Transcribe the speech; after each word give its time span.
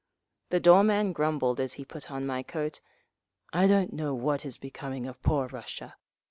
The 0.49 0.59
doorman 0.59 1.13
grumbled 1.13 1.59
as 1.59 1.73
he 1.73 1.85
put 1.85 2.09
on 2.09 2.25
my 2.25 2.41
coat, 2.41 2.81
"I 3.53 3.67
don't 3.67 3.93
know 3.93 4.15
what 4.15 4.47
is 4.47 4.57
becoming 4.57 5.05
of 5.05 5.21
poor 5.21 5.47
Russia. 5.47 5.93